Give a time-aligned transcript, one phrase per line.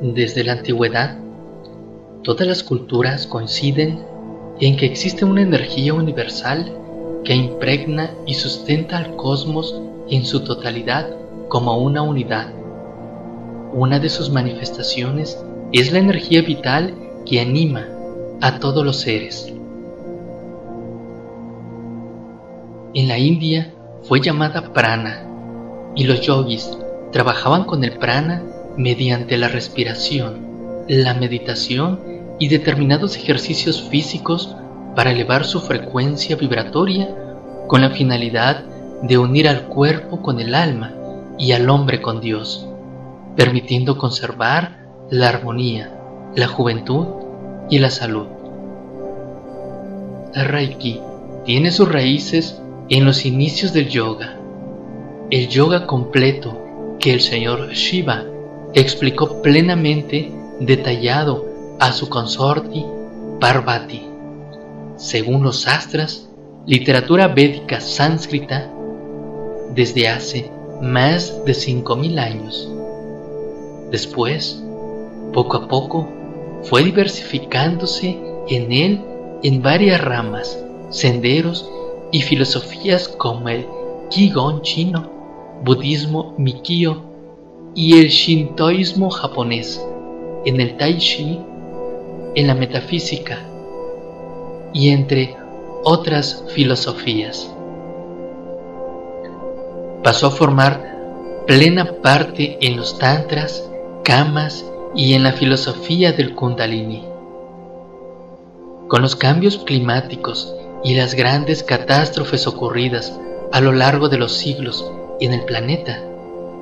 [0.00, 1.18] Desde la antigüedad,
[2.22, 3.98] todas las culturas coinciden
[4.58, 6.72] en que existe una energía universal
[7.22, 9.78] que impregna y sustenta al cosmos
[10.08, 11.06] en su totalidad
[11.48, 12.50] como una unidad.
[13.74, 15.38] Una de sus manifestaciones
[15.70, 16.94] es la energía vital
[17.26, 17.86] que anima
[18.40, 19.52] a todos los seres.
[22.94, 25.26] En la India fue llamada prana
[25.94, 26.70] y los yogis
[27.12, 28.42] trabajaban con el prana
[28.76, 32.00] mediante la respiración, la meditación
[32.38, 34.56] y determinados ejercicios físicos
[34.96, 37.14] para elevar su frecuencia vibratoria
[37.68, 38.64] con la finalidad
[39.02, 40.94] de unir al cuerpo con el alma
[41.38, 42.66] y al hombre con Dios,
[43.36, 44.78] permitiendo conservar
[45.10, 45.90] la armonía,
[46.34, 47.06] la juventud
[47.70, 48.26] y la salud.
[50.34, 51.00] El Reiki
[51.44, 54.36] tiene sus raíces en los inicios del yoga,
[55.30, 58.24] el yoga completo que el señor Shiva
[58.74, 62.84] explicó plenamente detallado a su consorte
[63.40, 64.06] Parvati.
[64.96, 66.28] Según los astras,
[66.66, 68.70] literatura védica sánscrita,
[69.74, 70.50] desde hace
[70.82, 72.68] más de 5.000 años.
[73.90, 74.62] Después,
[75.32, 76.08] poco a poco,
[76.64, 78.18] fue diversificándose
[78.48, 79.00] en él
[79.42, 80.58] en varias ramas,
[80.90, 81.68] senderos
[82.12, 83.66] y filosofías como el
[84.10, 85.10] Qigong chino,
[85.64, 87.09] budismo Mikyo
[87.74, 89.84] y el shintoísmo japonés,
[90.44, 91.40] en el tai chi,
[92.34, 93.38] en la metafísica
[94.72, 95.36] y entre
[95.84, 97.50] otras filosofías.
[100.02, 103.68] Pasó a formar plena parte en los tantras,
[104.04, 107.04] kamas y en la filosofía del kundalini.
[108.88, 113.18] Con los cambios climáticos y las grandes catástrofes ocurridas
[113.52, 114.90] a lo largo de los siglos
[115.20, 116.02] en el planeta,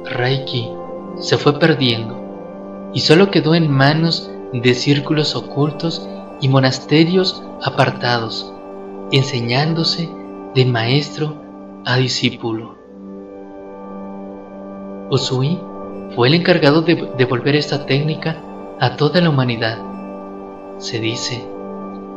[0.05, 0.78] Reiki
[1.20, 6.09] se fue perdiendo y solo quedó en manos de círculos ocultos
[6.41, 8.53] y monasterios apartados,
[9.12, 10.09] enseñándose
[10.54, 11.34] de maestro
[11.84, 12.76] a discípulo.
[15.10, 15.59] Usui
[16.15, 18.41] fue el encargado de devolver esta técnica
[18.81, 19.78] a toda la humanidad.
[20.78, 21.44] Se dice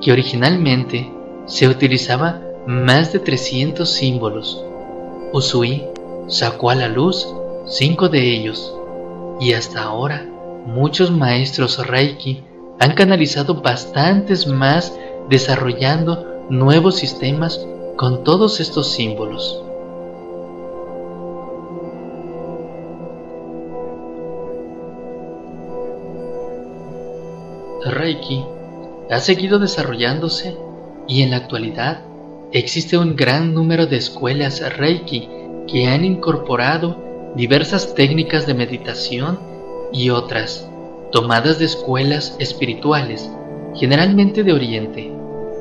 [0.02, 1.12] que originalmente
[1.46, 4.64] se utilizaba más de 300 símbolos.
[5.34, 5.84] Usui
[6.28, 7.28] sacó a la luz
[7.66, 8.76] cinco de ellos
[9.42, 10.24] y hasta ahora
[10.68, 12.44] muchos maestros Reiki
[12.80, 14.96] han canalizado bastantes más
[15.30, 17.60] desarrollando nuevos sistemas
[17.98, 19.64] con todos estos símbolos.
[27.84, 28.46] Reiki
[29.10, 30.56] ha seguido desarrollándose
[31.08, 32.02] y en la actualidad
[32.52, 35.28] existe un gran número de escuelas Reiki
[35.68, 39.40] que han incorporado diversas técnicas de meditación
[39.94, 40.68] y otras,
[41.12, 43.30] tomadas de escuelas espirituales,
[43.76, 45.12] generalmente de Oriente,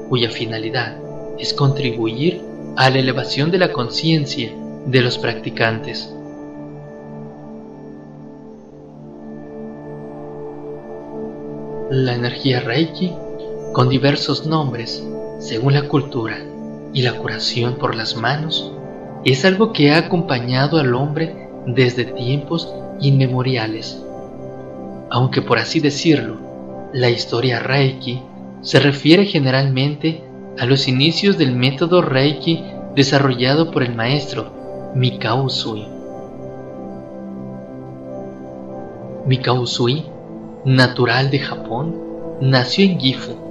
[0.08, 0.96] cuya finalidad
[1.38, 2.42] es contribuir
[2.76, 4.52] a la elevación de la conciencia
[4.86, 6.12] de los practicantes.
[11.90, 13.12] La energía Reiki,
[13.72, 15.04] con diversos nombres,
[15.38, 16.38] según la cultura,
[16.92, 18.72] y la curación por las manos,
[19.24, 24.02] es algo que ha acompañado al hombre desde tiempos inmemoriales.
[25.10, 26.36] Aunque por así decirlo,
[26.92, 28.22] la historia Reiki
[28.62, 30.22] se refiere generalmente
[30.58, 32.64] a los inicios del método Reiki
[32.94, 35.86] desarrollado por el maestro Mikao Usui.
[39.26, 40.04] Mikao Usui,
[40.64, 41.94] natural de Japón,
[42.40, 43.50] nació en Gifu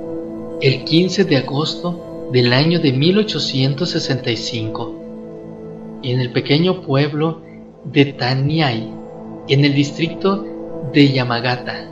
[0.61, 4.95] el 15 de agosto del año de 1865
[6.03, 7.41] en el pequeño pueblo
[7.83, 8.91] de Taniai,
[9.47, 10.45] en el distrito
[10.93, 11.89] de Yamagata.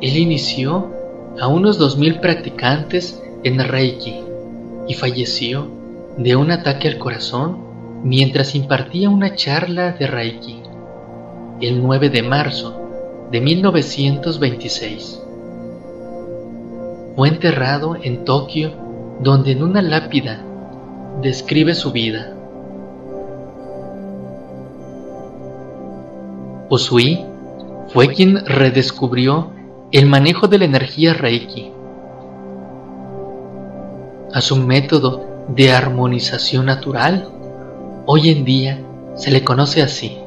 [0.00, 0.92] Él inició
[1.40, 4.20] a unos 2.000 practicantes en Reiki
[4.86, 5.68] y falleció
[6.16, 7.58] de un ataque al corazón
[8.04, 10.62] mientras impartía una charla de Reiki
[11.60, 15.22] el 9 de marzo de 1926
[17.18, 18.70] fue enterrado en Tokio,
[19.18, 20.40] donde en una lápida
[21.20, 22.32] describe su vida.
[26.70, 27.24] Usui
[27.88, 29.50] fue quien redescubrió
[29.90, 31.72] el manejo de la energía Reiki.
[34.32, 37.30] A su método de armonización natural,
[38.06, 38.78] hoy en día
[39.16, 40.18] se le conoce así,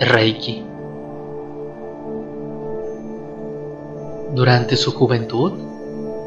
[0.00, 0.64] Reiki.
[4.34, 5.73] Durante su juventud,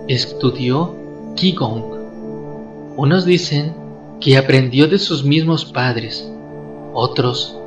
[0.08, 0.96] estudió
[1.36, 1.84] Qigong.
[2.96, 3.74] Unos dicen
[4.20, 6.30] que aprendió de sus mismos padres.
[6.94, 7.58] Otros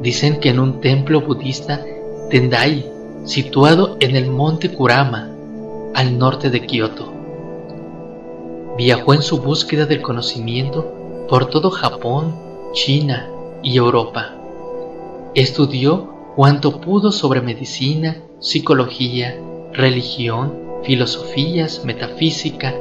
[0.00, 1.84] dicen que en un templo budista
[2.30, 2.86] Tendai,
[3.24, 5.30] situado en el monte Kurama,
[5.94, 7.12] al norte de Kioto.
[8.76, 12.36] Viajó en su búsqueda del conocimiento por todo Japón,
[12.72, 13.28] China
[13.62, 14.34] y Europa.
[15.34, 19.36] Estudió cuanto pudo sobre medicina, psicología,
[19.72, 22.74] religión, filosofías, metafísica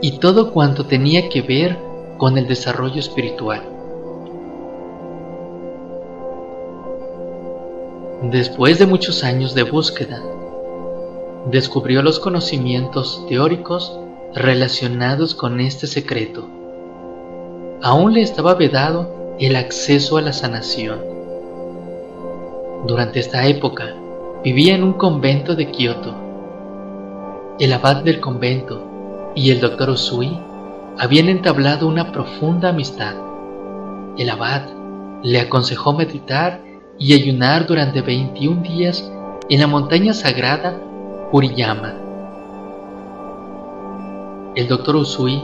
[0.00, 1.76] y todo cuanto tenía que ver
[2.18, 3.62] con el desarrollo espiritual.
[8.30, 10.22] Después de muchos años de búsqueda,
[11.50, 13.98] descubrió los conocimientos teóricos
[14.34, 16.46] relacionados con este secreto.
[17.82, 21.10] Aún le estaba vedado el acceso a la sanación
[22.86, 23.94] durante esta época
[24.42, 26.14] vivía en un convento de Kioto.
[27.60, 30.40] El abad del convento y el doctor Usui
[30.98, 33.12] habían entablado una profunda amistad.
[34.16, 34.62] El abad
[35.22, 36.62] le aconsejó meditar
[36.98, 39.12] y ayunar durante 21 días
[39.50, 40.74] en la montaña sagrada
[41.30, 41.96] Puriyama.
[44.54, 45.42] El doctor Usui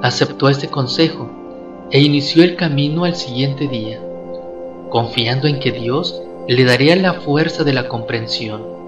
[0.00, 1.28] aceptó este consejo
[1.90, 4.00] e inició el camino al siguiente día,
[4.88, 6.18] confiando en que Dios
[6.48, 8.87] le daría la fuerza de la comprensión.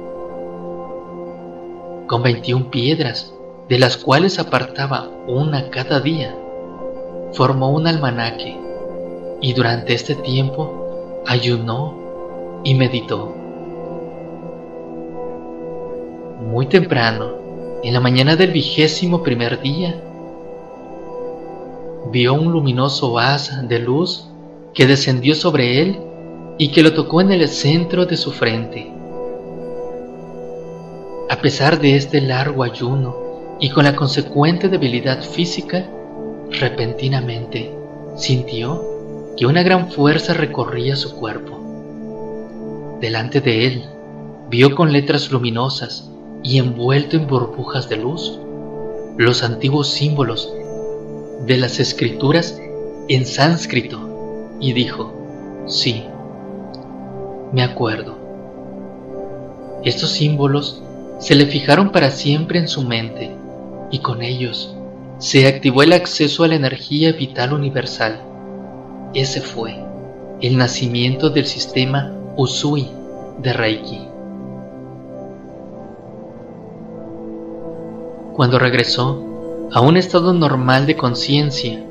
[2.10, 3.32] Con 21 piedras,
[3.68, 6.34] de las cuales apartaba una cada día,
[7.34, 8.56] formó un almanaque
[9.40, 11.94] y durante este tiempo ayunó
[12.64, 13.32] y meditó.
[16.40, 17.30] Muy temprano,
[17.84, 19.94] en la mañana del vigésimo primer día,
[22.10, 24.26] vio un luminoso haz de luz
[24.74, 26.00] que descendió sobre él
[26.58, 28.99] y que lo tocó en el centro de su frente.
[31.30, 35.88] A pesar de este largo ayuno y con la consecuente debilidad física,
[36.50, 37.72] repentinamente
[38.16, 38.84] sintió
[39.36, 42.98] que una gran fuerza recorría su cuerpo.
[43.00, 43.84] Delante de él
[44.48, 46.10] vio con letras luminosas
[46.42, 48.40] y envuelto en burbujas de luz
[49.16, 50.52] los antiguos símbolos
[51.46, 52.60] de las escrituras
[53.06, 55.14] en sánscrito y dijo,
[55.68, 56.06] sí,
[57.52, 58.18] me acuerdo.
[59.84, 60.82] Estos símbolos
[61.20, 63.30] se le fijaron para siempre en su mente
[63.92, 64.74] y con ellos
[65.18, 68.20] se activó el acceso a la energía vital universal.
[69.14, 69.76] Ese fue
[70.40, 72.88] el nacimiento del sistema Usui
[73.38, 74.00] de Reiki.
[78.34, 79.22] Cuando regresó
[79.72, 81.84] a un estado normal de conciencia,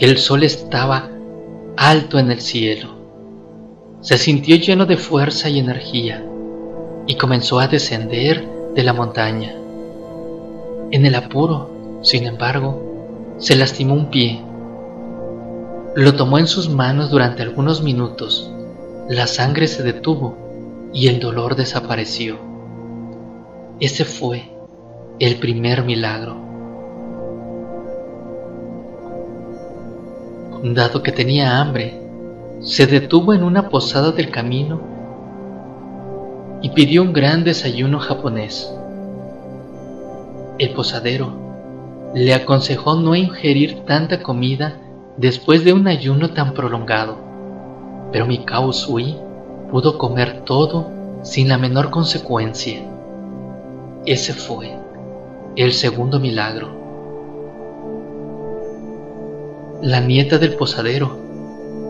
[0.00, 1.10] el sol estaba
[1.76, 3.02] alto en el cielo
[4.02, 6.26] se sintió lleno de fuerza y energía
[7.06, 9.54] y comenzó a descender de la montaña.
[10.90, 14.40] En el apuro, sin embargo, se lastimó un pie.
[15.94, 18.50] Lo tomó en sus manos durante algunos minutos,
[19.08, 20.36] la sangre se detuvo
[20.92, 22.38] y el dolor desapareció.
[23.80, 24.50] Ese fue
[25.18, 26.36] el primer milagro.
[30.62, 32.00] Dado que tenía hambre,
[32.60, 34.91] se detuvo en una posada del camino
[36.62, 38.72] y pidió un gran desayuno japonés.
[40.58, 41.32] El posadero
[42.14, 44.78] le aconsejó no ingerir tanta comida
[45.16, 47.16] después de un ayuno tan prolongado,
[48.12, 49.16] pero Mikao Usui
[49.70, 50.88] pudo comer todo
[51.22, 52.82] sin la menor consecuencia.
[54.06, 54.76] Ese fue
[55.56, 56.80] el segundo milagro.
[59.80, 61.16] La nieta del posadero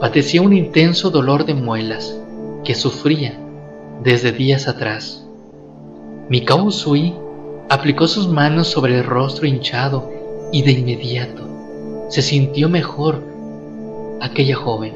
[0.00, 2.16] padecía un intenso dolor de muelas
[2.64, 3.38] que sufría
[4.02, 5.24] desde días atrás.
[6.28, 7.14] Mikao Usui
[7.68, 10.10] aplicó sus manos sobre el rostro hinchado
[10.50, 11.48] y de inmediato
[12.08, 13.22] se sintió mejor
[14.20, 14.92] aquella joven.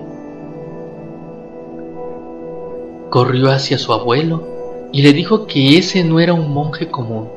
[3.11, 7.29] Corrió hacia su abuelo y le dijo que ese no era un monje común.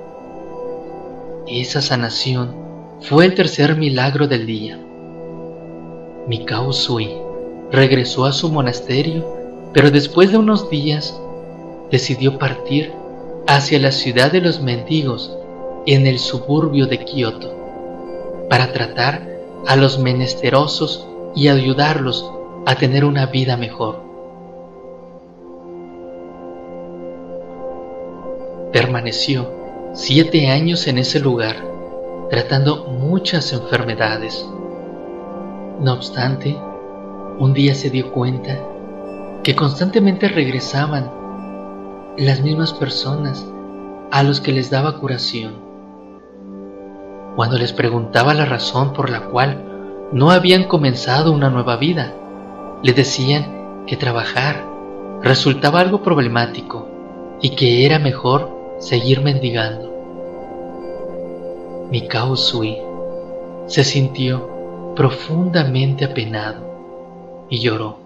[1.48, 2.54] Esa sanación
[3.02, 4.80] fue el tercer milagro del día.
[6.28, 7.12] Mikao Usui
[7.72, 9.26] regresó a su monasterio,
[9.72, 11.18] pero después de unos días
[11.92, 12.94] decidió partir
[13.48, 15.36] hacia la ciudad de los mendigos
[15.86, 19.28] en el suburbio de Kioto para tratar
[19.68, 22.32] a los menesterosos y ayudarlos
[22.66, 24.02] a tener una vida mejor.
[28.72, 29.52] Permaneció
[29.94, 31.56] siete años en ese lugar,
[32.30, 34.46] tratando muchas enfermedades.
[35.80, 36.56] No obstante,
[37.40, 38.60] un día se dio cuenta
[39.44, 41.19] que constantemente regresaban
[42.18, 43.46] las mismas personas
[44.12, 45.54] a los que les daba curación.
[47.36, 49.70] Cuando les preguntaba la razón por la cual
[50.12, 52.14] no habían comenzado una nueva vida.
[52.82, 54.66] Le decían que trabajar
[55.22, 56.88] resultaba algo problemático
[57.42, 58.50] y que era mejor
[58.80, 59.90] seguir mendigando.
[61.92, 62.78] Mikao Sui
[63.68, 67.98] se sintió profundamente apenado y lloró.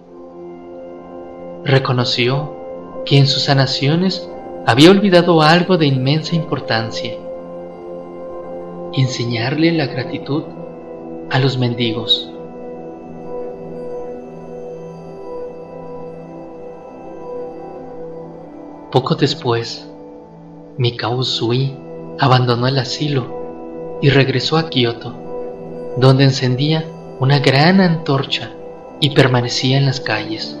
[1.64, 2.53] Reconoció
[3.04, 4.28] que en sus sanaciones
[4.66, 7.14] había olvidado algo de inmensa importancia.
[8.94, 10.44] Enseñarle la gratitud
[11.30, 12.30] a los mendigos.
[18.90, 19.86] Poco después,
[20.78, 21.74] Mikao Sui
[22.20, 25.14] abandonó el asilo y regresó a Kioto,
[25.96, 26.84] donde encendía
[27.18, 28.52] una gran antorcha
[29.00, 30.58] y permanecía en las calles.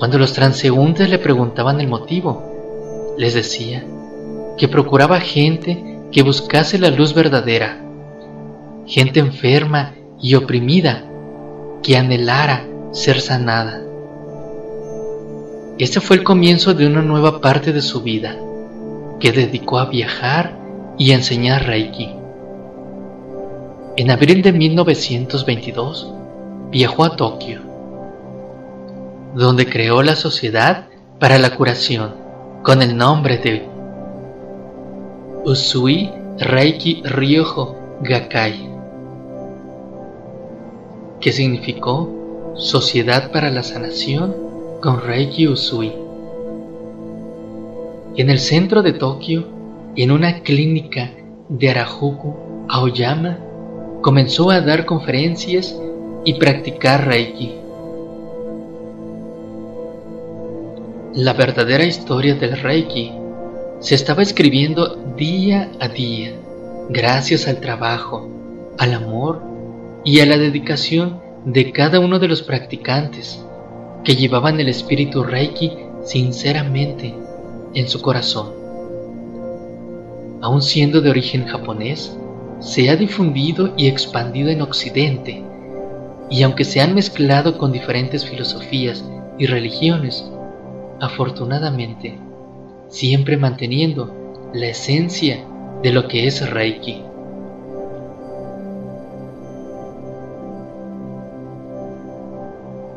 [0.00, 3.84] Cuando los transeúntes le preguntaban el motivo, les decía
[4.56, 7.78] que procuraba gente que buscase la luz verdadera,
[8.86, 11.04] gente enferma y oprimida
[11.82, 13.82] que anhelara ser sanada.
[15.76, 18.36] Este fue el comienzo de una nueva parte de su vida,
[19.20, 20.56] que dedicó a viajar
[20.96, 22.08] y a enseñar Reiki.
[23.98, 26.10] En abril de 1922
[26.70, 27.69] viajó a Tokio
[29.34, 32.14] donde creó la Sociedad para la Curación
[32.62, 33.68] con el nombre de
[35.44, 38.68] Usui Reiki Ryoho Gakkai,
[41.20, 44.34] que significó Sociedad para la Sanación
[44.80, 45.92] con Reiki Usui.
[48.16, 49.46] En el centro de Tokio,
[49.96, 51.10] en una clínica
[51.48, 53.38] de Arajuku, Aoyama,
[54.00, 55.78] comenzó a dar conferencias
[56.24, 57.59] y practicar Reiki.
[61.14, 63.10] La verdadera historia del Reiki
[63.80, 66.32] se estaba escribiendo día a día,
[66.88, 68.28] gracias al trabajo,
[68.78, 69.42] al amor
[70.04, 73.44] y a la dedicación de cada uno de los practicantes
[74.04, 75.72] que llevaban el espíritu Reiki
[76.04, 77.12] sinceramente
[77.74, 78.52] en su corazón.
[80.42, 82.16] Aun siendo de origen japonés,
[82.60, 85.42] se ha difundido y expandido en Occidente,
[86.30, 89.04] y aunque se han mezclado con diferentes filosofías
[89.38, 90.24] y religiones,
[91.00, 92.18] afortunadamente,
[92.88, 95.44] siempre manteniendo la esencia
[95.82, 97.02] de lo que es Reiki.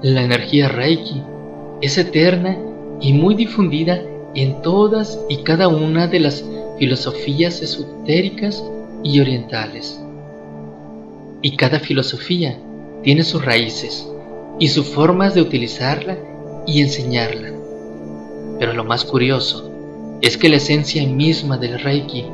[0.02, 1.24] La energía Reiki
[1.82, 2.58] es eterna
[3.00, 4.02] y muy difundida
[4.36, 6.44] en todas y cada una de las
[6.78, 8.64] filosofías esotéricas
[9.04, 10.02] y orientales.
[11.42, 12.58] Y cada filosofía
[13.04, 14.08] tiene sus raíces
[14.60, 16.18] y sus formas de utilizarla
[16.66, 17.53] y enseñarla.
[18.64, 19.70] Pero lo más curioso
[20.22, 22.26] es que la esencia misma del Reiki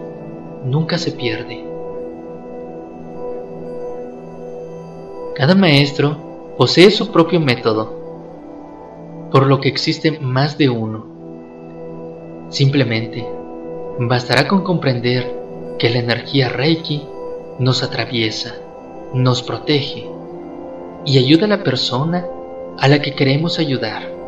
[0.64, 1.66] nunca se pierde.
[5.34, 11.08] Cada maestro posee su propio método, por lo que existe más de uno.
[12.50, 13.26] Simplemente,
[13.98, 15.36] bastará con comprender
[15.80, 17.08] que la energía Reiki
[17.58, 18.54] nos atraviesa,
[19.16, 20.08] nos protege
[21.06, 22.24] y ayuda a la persona
[22.78, 24.19] a la que queremos ayudar.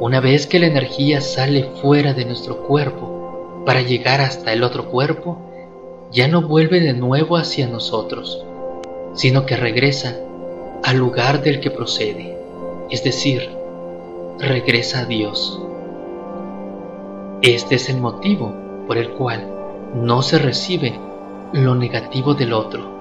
[0.00, 4.90] Una vez que la energía sale fuera de nuestro cuerpo para llegar hasta el otro
[4.90, 5.38] cuerpo,
[6.12, 8.44] ya no vuelve de nuevo hacia nosotros,
[9.14, 10.16] sino que regresa
[10.84, 12.38] al lugar del que procede,
[12.90, 13.50] es decir,
[14.38, 15.60] regresa a Dios.
[17.42, 18.54] Este es el motivo
[18.86, 19.48] por el cual
[19.94, 20.98] no se recibe
[21.52, 22.97] lo negativo del otro